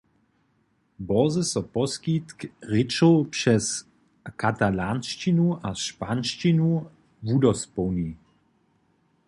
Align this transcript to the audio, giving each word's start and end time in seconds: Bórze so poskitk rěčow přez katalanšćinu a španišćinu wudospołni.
Bórze 1.07 1.43
so 1.51 1.61
poskitk 1.73 2.39
rěčow 2.71 3.15
přez 3.33 3.65
katalanšćinu 4.41 5.47
a 5.67 5.69
španišćinu 5.85 6.69
wudospołni. 7.25 8.09